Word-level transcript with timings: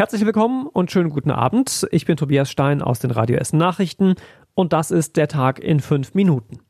Herzlich 0.00 0.24
willkommen 0.24 0.66
und 0.66 0.90
schönen 0.90 1.10
guten 1.10 1.30
Abend. 1.30 1.86
Ich 1.90 2.06
bin 2.06 2.16
Tobias 2.16 2.50
Stein 2.50 2.80
aus 2.80 3.00
den 3.00 3.10
Radio 3.10 3.36
Essen 3.36 3.58
Nachrichten 3.58 4.14
und 4.54 4.72
das 4.72 4.90
ist 4.90 5.18
der 5.18 5.28
Tag 5.28 5.58
in 5.58 5.80
fünf 5.80 6.14
Minuten. 6.14 6.60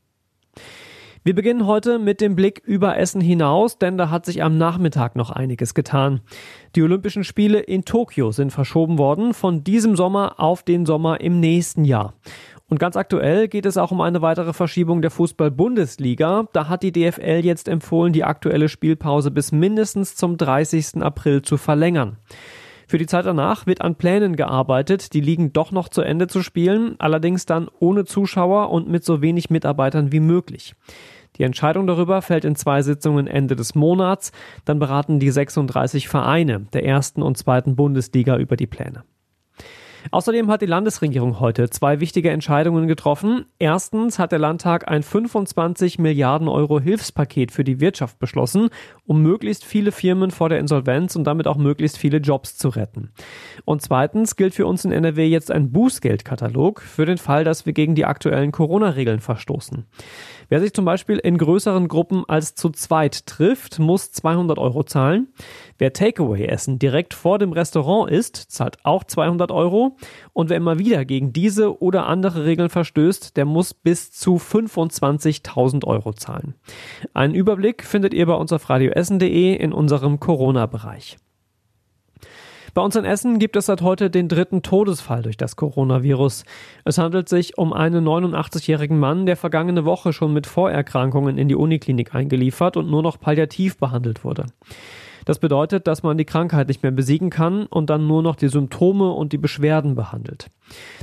Wir 1.22 1.36
beginnen 1.36 1.64
heute 1.64 2.00
mit 2.00 2.20
dem 2.20 2.34
Blick 2.34 2.60
über 2.64 2.98
Essen 2.98 3.20
hinaus, 3.20 3.78
denn 3.78 3.96
da 3.96 4.10
hat 4.10 4.26
sich 4.26 4.42
am 4.42 4.58
Nachmittag 4.58 5.14
noch 5.14 5.30
einiges 5.30 5.74
getan. 5.74 6.22
Die 6.74 6.82
Olympischen 6.82 7.22
Spiele 7.22 7.60
in 7.60 7.84
Tokio 7.84 8.32
sind 8.32 8.50
verschoben 8.50 8.98
worden 8.98 9.32
von 9.32 9.62
diesem 9.62 9.94
Sommer 9.94 10.40
auf 10.40 10.64
den 10.64 10.84
Sommer 10.84 11.20
im 11.20 11.38
nächsten 11.38 11.84
Jahr. 11.84 12.14
Und 12.68 12.80
ganz 12.80 12.96
aktuell 12.96 13.46
geht 13.46 13.64
es 13.64 13.76
auch 13.76 13.92
um 13.92 14.00
eine 14.00 14.22
weitere 14.22 14.52
Verschiebung 14.52 15.02
der 15.02 15.12
Fußball-Bundesliga. 15.12 16.48
Da 16.52 16.68
hat 16.68 16.82
die 16.82 16.90
DFL 16.90 17.42
jetzt 17.44 17.68
empfohlen, 17.68 18.12
die 18.12 18.24
aktuelle 18.24 18.68
Spielpause 18.68 19.30
bis 19.30 19.52
mindestens 19.52 20.16
zum 20.16 20.36
30. 20.36 21.00
April 21.00 21.42
zu 21.42 21.58
verlängern. 21.58 22.16
Für 22.90 22.98
die 22.98 23.06
Zeit 23.06 23.24
danach 23.24 23.66
wird 23.66 23.82
an 23.82 23.94
Plänen 23.94 24.34
gearbeitet, 24.34 25.14
die 25.14 25.20
liegen 25.20 25.52
doch 25.52 25.70
noch 25.70 25.88
zu 25.90 26.02
Ende 26.02 26.26
zu 26.26 26.42
spielen, 26.42 26.96
allerdings 26.98 27.46
dann 27.46 27.68
ohne 27.78 28.04
Zuschauer 28.04 28.70
und 28.70 28.88
mit 28.88 29.04
so 29.04 29.22
wenig 29.22 29.48
Mitarbeitern 29.48 30.10
wie 30.10 30.18
möglich. 30.18 30.74
Die 31.36 31.44
Entscheidung 31.44 31.86
darüber 31.86 32.20
fällt 32.20 32.44
in 32.44 32.56
zwei 32.56 32.82
Sitzungen 32.82 33.28
Ende 33.28 33.54
des 33.54 33.76
Monats. 33.76 34.32
Dann 34.64 34.80
beraten 34.80 35.20
die 35.20 35.30
36 35.30 36.08
Vereine 36.08 36.66
der 36.72 36.84
ersten 36.84 37.22
und 37.22 37.38
zweiten 37.38 37.76
Bundesliga 37.76 38.36
über 38.36 38.56
die 38.56 38.66
Pläne. 38.66 39.04
Außerdem 40.10 40.50
hat 40.50 40.62
die 40.62 40.66
Landesregierung 40.66 41.40
heute 41.40 41.70
zwei 41.70 42.00
wichtige 42.00 42.30
Entscheidungen 42.30 42.88
getroffen. 42.88 43.46
Erstens 43.58 44.18
hat 44.18 44.32
der 44.32 44.38
Landtag 44.38 44.88
ein 44.88 45.02
25 45.02 45.98
Milliarden 45.98 46.48
Euro 46.48 46.80
Hilfspaket 46.80 47.52
für 47.52 47.64
die 47.64 47.80
Wirtschaft 47.80 48.18
beschlossen, 48.18 48.70
um 49.06 49.22
möglichst 49.22 49.64
viele 49.64 49.92
Firmen 49.92 50.30
vor 50.30 50.48
der 50.48 50.58
Insolvenz 50.58 51.16
und 51.16 51.24
damit 51.24 51.46
auch 51.46 51.56
möglichst 51.56 51.98
viele 51.98 52.18
Jobs 52.18 52.56
zu 52.56 52.68
retten. 52.68 53.12
Und 53.64 53.82
zweitens 53.82 54.36
gilt 54.36 54.54
für 54.54 54.66
uns 54.66 54.84
in 54.84 54.92
NRW 54.92 55.26
jetzt 55.26 55.50
ein 55.50 55.70
Bußgeldkatalog 55.70 56.80
für 56.80 57.06
den 57.06 57.18
Fall, 57.18 57.44
dass 57.44 57.66
wir 57.66 57.72
gegen 57.72 57.94
die 57.94 58.04
aktuellen 58.04 58.52
Corona-Regeln 58.52 59.20
verstoßen. 59.20 59.86
Wer 60.48 60.60
sich 60.60 60.72
zum 60.72 60.84
Beispiel 60.84 61.18
in 61.18 61.38
größeren 61.38 61.86
Gruppen 61.86 62.24
als 62.26 62.54
zu 62.54 62.70
zweit 62.70 63.26
trifft, 63.26 63.78
muss 63.78 64.10
200 64.12 64.58
Euro 64.58 64.82
zahlen. 64.82 65.28
Wer 65.78 65.92
Takeaway-Essen 65.92 66.78
direkt 66.78 67.14
vor 67.14 67.38
dem 67.38 67.52
Restaurant 67.52 68.10
isst, 68.10 68.36
zahlt 68.50 68.78
auch 68.84 69.04
200 69.04 69.52
Euro. 69.52 69.89
Und 70.32 70.50
wer 70.50 70.56
immer 70.56 70.78
wieder 70.78 71.04
gegen 71.04 71.32
diese 71.32 71.80
oder 71.80 72.06
andere 72.06 72.44
Regeln 72.44 72.70
verstößt, 72.70 73.36
der 73.36 73.44
muss 73.44 73.74
bis 73.74 74.12
zu 74.12 74.36
25.000 74.36 75.84
Euro 75.86 76.12
zahlen. 76.12 76.54
Einen 77.14 77.34
Überblick 77.34 77.84
findet 77.84 78.14
ihr 78.14 78.26
bei 78.26 78.34
uns 78.34 78.52
auf 78.52 78.68
radioessen.de 78.68 79.54
in 79.54 79.72
unserem 79.72 80.20
Corona-Bereich. 80.20 81.18
Bei 82.72 82.82
uns 82.82 82.94
in 82.94 83.04
Essen 83.04 83.38
gibt 83.38 83.56
es 83.56 83.66
seit 83.66 83.82
heute 83.82 84.10
den 84.10 84.28
dritten 84.28 84.62
Todesfall 84.62 85.22
durch 85.22 85.36
das 85.36 85.56
Coronavirus. 85.56 86.44
Es 86.84 86.98
handelt 86.98 87.28
sich 87.28 87.58
um 87.58 87.72
einen 87.72 88.06
89-jährigen 88.06 88.98
Mann, 88.98 89.26
der 89.26 89.36
vergangene 89.36 89.84
Woche 89.84 90.12
schon 90.12 90.32
mit 90.32 90.46
Vorerkrankungen 90.46 91.36
in 91.36 91.48
die 91.48 91.56
Uniklinik 91.56 92.14
eingeliefert 92.14 92.76
und 92.76 92.88
nur 92.88 93.02
noch 93.02 93.18
palliativ 93.18 93.76
behandelt 93.78 94.24
wurde. 94.24 94.46
Das 95.24 95.38
bedeutet, 95.38 95.86
dass 95.86 96.02
man 96.02 96.18
die 96.18 96.24
Krankheit 96.24 96.68
nicht 96.68 96.82
mehr 96.82 96.92
besiegen 96.92 97.30
kann 97.30 97.66
und 97.66 97.90
dann 97.90 98.06
nur 98.06 98.22
noch 98.22 98.36
die 98.36 98.48
Symptome 98.48 99.10
und 99.10 99.32
die 99.32 99.38
Beschwerden 99.38 99.94
behandelt. 99.94 100.50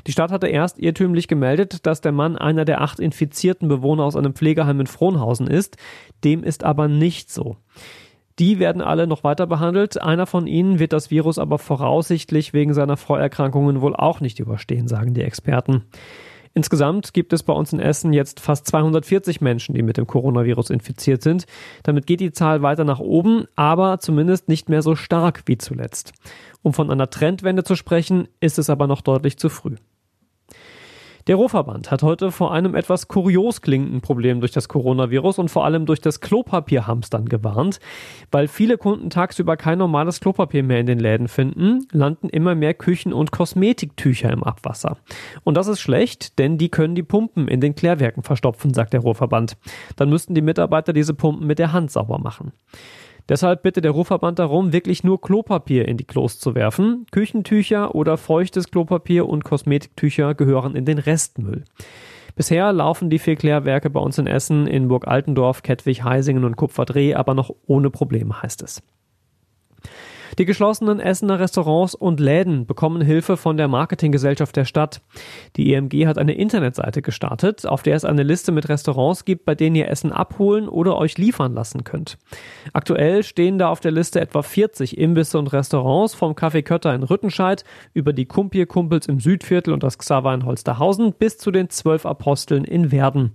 Die 0.05 0.11
Stadt 0.11 0.31
hatte 0.31 0.47
erst 0.47 0.79
irrtümlich 0.79 1.27
gemeldet, 1.27 1.85
dass 1.85 2.01
der 2.01 2.11
Mann 2.11 2.37
einer 2.37 2.65
der 2.65 2.81
acht 2.81 2.99
infizierten 2.99 3.67
Bewohner 3.67 4.03
aus 4.03 4.15
einem 4.15 4.33
Pflegeheim 4.33 4.79
in 4.79 4.87
Frohnhausen 4.87 5.47
ist. 5.47 5.77
Dem 6.23 6.43
ist 6.43 6.63
aber 6.63 6.87
nicht 6.87 7.31
so. 7.31 7.57
Die 8.39 8.59
werden 8.59 8.81
alle 8.81 9.07
noch 9.07 9.23
weiter 9.23 9.47
behandelt. 9.47 10.01
Einer 10.01 10.27
von 10.27 10.45
ihnen 10.45 10.79
wird 10.79 10.93
das 10.93 11.09
Virus 11.09 11.39
aber 11.39 11.57
voraussichtlich 11.57 12.53
wegen 12.53 12.73
seiner 12.73 12.97
Vorerkrankungen 12.97 13.81
wohl 13.81 13.95
auch 13.95 14.21
nicht 14.21 14.39
überstehen, 14.39 14.87
sagen 14.87 15.13
die 15.13 15.23
Experten. 15.23 15.85
Insgesamt 16.57 17.13
gibt 17.13 17.33
es 17.33 17.43
bei 17.43 17.53
uns 17.53 17.71
in 17.71 17.79
Essen 17.79 18.13
jetzt 18.13 18.39
fast 18.39 18.65
240 18.65 19.41
Menschen, 19.41 19.75
die 19.75 19.83
mit 19.83 19.97
dem 19.97 20.07
Coronavirus 20.07 20.71
infiziert 20.71 21.21
sind. 21.21 21.45
Damit 21.83 22.07
geht 22.07 22.19
die 22.19 22.31
Zahl 22.31 22.63
weiter 22.63 22.83
nach 22.83 22.97
oben, 22.97 23.45
aber 23.55 23.99
zumindest 23.99 24.47
nicht 24.47 24.67
mehr 24.67 24.81
so 24.81 24.95
stark 24.95 25.43
wie 25.45 25.59
zuletzt. 25.59 26.13
Um 26.63 26.73
von 26.73 26.89
einer 26.89 27.11
Trendwende 27.11 27.63
zu 27.63 27.75
sprechen, 27.75 28.27
ist 28.39 28.57
es 28.57 28.71
aber 28.71 28.87
noch 28.87 29.01
deutlich 29.01 29.37
zu 29.37 29.49
früh. 29.49 29.75
Der 31.27 31.35
Rohverband 31.35 31.91
hat 31.91 32.03
heute 32.03 32.31
vor 32.31 32.53
einem 32.53 32.73
etwas 32.73 33.09
kurios 33.09 33.61
klingenden 33.61 33.99
Problem 33.99 34.39
durch 34.39 34.53
das 34.53 34.69
Coronavirus 34.69 35.39
und 35.39 35.51
vor 35.51 35.65
allem 35.65 35.85
durch 35.85 35.99
das 35.99 36.21
Klopapierhamstern 36.21 37.27
gewarnt. 37.27 37.81
Weil 38.31 38.47
viele 38.47 38.77
Kunden 38.77 39.09
tagsüber 39.09 39.57
kein 39.57 39.77
normales 39.77 40.21
Klopapier 40.21 40.63
mehr 40.63 40.79
in 40.79 40.85
den 40.85 40.99
Läden 40.99 41.27
finden, 41.27 41.85
landen 41.91 42.29
immer 42.29 42.55
mehr 42.55 42.73
Küchen- 42.73 43.11
und 43.11 43.31
Kosmetiktücher 43.31 44.31
im 44.31 44.41
Abwasser. 44.41 44.95
Und 45.43 45.57
das 45.57 45.67
ist 45.67 45.81
schlecht, 45.81 46.39
denn 46.39 46.57
die 46.57 46.69
können 46.69 46.95
die 46.95 47.03
Pumpen 47.03 47.49
in 47.49 47.59
den 47.59 47.75
Klärwerken 47.75 48.23
verstopfen, 48.23 48.73
sagt 48.73 48.93
der 48.93 49.01
Rohverband. 49.01 49.57
Dann 49.97 50.09
müssten 50.09 50.33
die 50.33 50.41
Mitarbeiter 50.41 50.93
diese 50.93 51.13
Pumpen 51.13 51.45
mit 51.45 51.59
der 51.59 51.73
Hand 51.73 51.91
sauber 51.91 52.19
machen. 52.19 52.53
Deshalb 53.29 53.61
bitte 53.61 53.81
der 53.81 53.91
Ruhrverband 53.91 54.39
darum, 54.39 54.71
wirklich 54.71 55.03
nur 55.03 55.19
Klopapier 55.19 55.87
in 55.87 55.97
die 55.97 56.05
Klos 56.05 56.39
zu 56.39 56.55
werfen. 56.55 57.05
Küchentücher 57.11 57.93
oder 57.93 58.17
feuchtes 58.17 58.71
Klopapier 58.71 59.27
und 59.27 59.43
Kosmetiktücher 59.43 60.33
gehören 60.33 60.75
in 60.75 60.85
den 60.85 60.97
Restmüll. 60.97 61.65
Bisher 62.35 62.71
laufen 62.71 63.09
die 63.09 63.19
vier 63.19 63.35
Klärwerke 63.35 63.89
bei 63.89 63.99
uns 63.99 64.17
in 64.17 64.27
Essen, 64.27 64.67
in 64.67 64.87
Burg 64.87 65.07
Altendorf, 65.07 65.63
Kettwig, 65.63 66.03
Heisingen 66.03 66.45
und 66.45 66.55
Kupferdreh 66.55 67.15
aber 67.15 67.33
noch 67.33 67.51
ohne 67.65 67.89
Probleme, 67.89 68.41
heißt 68.41 68.61
es. 68.61 68.83
Die 70.37 70.45
geschlossenen 70.45 70.99
Essener 70.99 71.39
Restaurants 71.39 71.95
und 71.95 72.19
Läden 72.19 72.65
bekommen 72.65 73.01
Hilfe 73.01 73.37
von 73.37 73.57
der 73.57 73.67
Marketinggesellschaft 73.67 74.55
der 74.55 74.65
Stadt. 74.65 75.01
Die 75.55 75.73
EMG 75.73 76.07
hat 76.07 76.17
eine 76.17 76.33
Internetseite 76.33 77.01
gestartet, 77.01 77.65
auf 77.65 77.83
der 77.83 77.95
es 77.95 78.05
eine 78.05 78.23
Liste 78.23 78.51
mit 78.51 78.69
Restaurants 78.69 79.25
gibt, 79.25 79.45
bei 79.45 79.55
denen 79.55 79.75
ihr 79.75 79.89
Essen 79.89 80.11
abholen 80.11 80.67
oder 80.67 80.97
euch 80.97 81.17
liefern 81.17 81.53
lassen 81.53 81.83
könnt. 81.83 82.17
Aktuell 82.73 83.23
stehen 83.23 83.57
da 83.57 83.69
auf 83.69 83.79
der 83.79 83.91
Liste 83.91 84.21
etwa 84.21 84.41
40 84.41 84.97
Imbisse 84.97 85.39
und 85.39 85.53
Restaurants 85.53 86.13
vom 86.13 86.33
Café 86.33 86.61
Kötter 86.61 86.93
in 86.93 87.03
Rüttenscheid 87.03 87.63
über 87.93 88.13
die 88.13 88.25
Kumpier 88.25 88.65
Kumpels 88.65 89.07
im 89.07 89.19
Südviertel 89.19 89.73
und 89.73 89.83
das 89.83 89.97
Xaver 89.97 90.33
in 90.33 90.45
Holsterhausen 90.45 91.13
bis 91.13 91.37
zu 91.37 91.51
den 91.51 91.69
zwölf 91.69 92.05
Aposteln 92.05 92.63
in 92.63 92.91
Werden. 92.91 93.33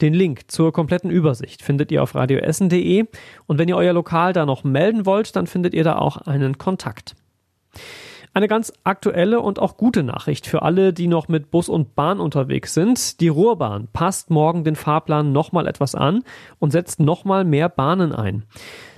Den 0.00 0.12
Link 0.12 0.50
zur 0.50 0.72
kompletten 0.72 1.10
Übersicht 1.10 1.62
findet 1.62 1.90
ihr 1.90 2.02
auf 2.02 2.14
radioessen.de 2.14 3.06
und 3.46 3.58
wenn 3.58 3.68
ihr 3.68 3.76
euer 3.76 3.92
Lokal 3.92 4.32
da 4.32 4.44
noch 4.44 4.62
melden 4.62 5.06
wollt, 5.06 5.36
dann 5.36 5.46
findet 5.46 5.72
ihr 5.72 5.84
da 5.84 5.96
auch 5.96 6.18
einen 6.18 6.58
Kontakt. 6.58 7.14
Eine 8.36 8.48
ganz 8.48 8.70
aktuelle 8.84 9.40
und 9.40 9.58
auch 9.58 9.78
gute 9.78 10.02
Nachricht 10.02 10.46
für 10.46 10.60
alle, 10.60 10.92
die 10.92 11.06
noch 11.06 11.28
mit 11.28 11.50
Bus 11.50 11.70
und 11.70 11.94
Bahn 11.94 12.20
unterwegs 12.20 12.74
sind. 12.74 13.22
Die 13.22 13.28
Ruhrbahn 13.28 13.88
passt 13.94 14.28
morgen 14.28 14.62
den 14.62 14.76
Fahrplan 14.76 15.32
nochmal 15.32 15.66
etwas 15.66 15.94
an 15.94 16.22
und 16.58 16.70
setzt 16.70 17.00
nochmal 17.00 17.46
mehr 17.46 17.70
Bahnen 17.70 18.12
ein. 18.12 18.42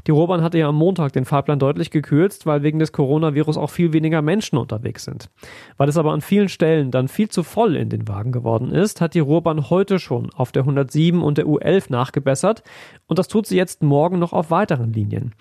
Die 0.08 0.12
Ruhrbahn 0.12 0.42
hatte 0.42 0.56
ja 0.56 0.70
am 0.70 0.74
Montag 0.74 1.12
den 1.12 1.26
Fahrplan 1.26 1.58
deutlich 1.58 1.90
gekürzt, 1.90 2.46
weil 2.46 2.62
wegen 2.62 2.78
des 2.78 2.92
Coronavirus 2.92 3.58
auch 3.58 3.68
viel 3.68 3.92
weniger 3.92 4.22
Menschen 4.22 4.56
unterwegs 4.56 5.04
sind. 5.04 5.28
Weil 5.76 5.90
es 5.90 5.98
aber 5.98 6.12
an 6.12 6.22
vielen 6.22 6.48
Stellen 6.48 6.90
dann 6.90 7.08
viel 7.08 7.28
zu 7.28 7.42
voll 7.42 7.76
in 7.76 7.90
den 7.90 8.08
Wagen 8.08 8.32
geworden 8.32 8.70
ist, 8.70 9.02
hat 9.02 9.12
die 9.12 9.20
Ruhrbahn 9.20 9.68
heute 9.68 9.98
schon 9.98 10.30
auf 10.34 10.50
der 10.50 10.62
107 10.62 11.20
und 11.20 11.36
der 11.36 11.44
U11 11.44 11.92
nachgebessert 11.92 12.62
und 13.06 13.18
das 13.18 13.28
tut 13.28 13.46
sie 13.46 13.58
jetzt 13.58 13.82
morgen 13.82 14.18
noch 14.18 14.32
auf 14.32 14.50
weiteren 14.50 14.94
Linien. 14.94 15.34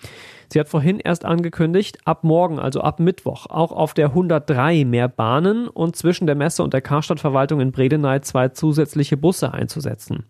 Sie 0.52 0.60
hat 0.60 0.68
vorhin 0.68 1.00
erst 1.00 1.24
angekündigt, 1.24 1.98
ab 2.04 2.22
morgen, 2.22 2.58
also 2.58 2.82
ab 2.82 3.00
Mittwoch, 3.00 3.46
auch 3.46 3.72
auf 3.72 3.94
der 3.94 4.08
103 4.08 4.84
mehr 4.84 5.08
Bahnen 5.08 5.68
und 5.68 5.96
zwischen 5.96 6.26
der 6.26 6.36
Messe 6.36 6.62
und 6.62 6.74
der 6.74 6.82
Karstadtverwaltung 6.82 7.60
in 7.60 7.72
Bredeney 7.72 8.20
zwei 8.20 8.48
zusätzliche 8.48 9.16
Busse 9.16 9.54
einzusetzen. 9.54 10.24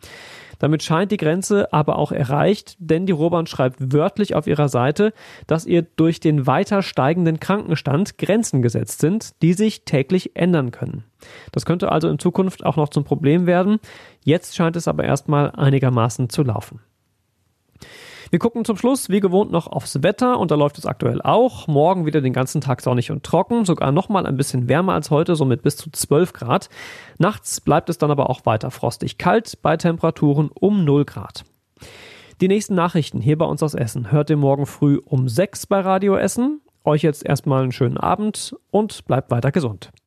Damit 0.58 0.82
scheint 0.82 1.12
die 1.12 1.16
Grenze 1.16 1.72
aber 1.72 1.98
auch 1.98 2.12
erreicht, 2.12 2.76
denn 2.78 3.06
die 3.06 3.12
Ruhrbahn 3.12 3.46
schreibt 3.46 3.92
wörtlich 3.92 4.34
auf 4.34 4.46
ihrer 4.46 4.68
Seite, 4.68 5.12
dass 5.46 5.66
ihr 5.66 5.82
durch 5.82 6.20
den 6.20 6.46
weiter 6.46 6.82
steigenden 6.82 7.40
Krankenstand 7.40 8.18
Grenzen 8.18 8.62
gesetzt 8.62 9.00
sind, 9.00 9.40
die 9.42 9.54
sich 9.54 9.84
täglich 9.84 10.36
ändern 10.36 10.70
können. 10.70 11.04
Das 11.52 11.66
könnte 11.66 11.90
also 11.92 12.08
in 12.08 12.18
Zukunft 12.18 12.64
auch 12.64 12.76
noch 12.76 12.88
zum 12.88 13.04
Problem 13.04 13.46
werden. 13.46 13.78
Jetzt 14.24 14.56
scheint 14.56 14.76
es 14.76 14.88
aber 14.88 15.04
erstmal 15.04 15.50
einigermaßen 15.52 16.28
zu 16.28 16.42
laufen. 16.42 16.80
Wir 18.30 18.38
gucken 18.38 18.66
zum 18.66 18.76
Schluss 18.76 19.08
wie 19.08 19.20
gewohnt 19.20 19.50
noch 19.50 19.66
aufs 19.66 20.02
Wetter 20.02 20.38
und 20.38 20.50
da 20.50 20.54
läuft 20.54 20.76
es 20.76 20.84
aktuell 20.84 21.22
auch. 21.22 21.66
Morgen 21.66 22.04
wieder 22.04 22.20
den 22.20 22.34
ganzen 22.34 22.60
Tag 22.60 22.82
sonnig 22.82 23.10
und 23.10 23.24
trocken, 23.24 23.64
sogar 23.64 23.90
nochmal 23.90 24.26
ein 24.26 24.36
bisschen 24.36 24.68
wärmer 24.68 24.92
als 24.92 25.10
heute, 25.10 25.34
so 25.34 25.46
mit 25.46 25.62
bis 25.62 25.76
zu 25.76 25.90
12 25.90 26.34
Grad. 26.34 26.68
Nachts 27.18 27.60
bleibt 27.62 27.88
es 27.88 27.96
dann 27.96 28.10
aber 28.10 28.28
auch 28.28 28.44
weiter 28.44 28.70
frostig 28.70 29.16
kalt 29.16 29.62
bei 29.62 29.78
Temperaturen 29.78 30.50
um 30.52 30.84
0 30.84 31.06
Grad. 31.06 31.44
Die 32.42 32.48
nächsten 32.48 32.74
Nachrichten 32.74 33.20
hier 33.20 33.38
bei 33.38 33.46
uns 33.46 33.62
aus 33.62 33.74
Essen 33.74 34.12
hört 34.12 34.28
ihr 34.28 34.36
morgen 34.36 34.66
früh 34.66 35.00
um 35.04 35.28
6 35.28 35.66
bei 35.66 35.80
Radio 35.80 36.16
Essen. 36.16 36.60
Euch 36.84 37.02
jetzt 37.02 37.24
erstmal 37.24 37.62
einen 37.62 37.72
schönen 37.72 37.96
Abend 37.96 38.54
und 38.70 39.06
bleibt 39.06 39.30
weiter 39.30 39.52
gesund. 39.52 39.90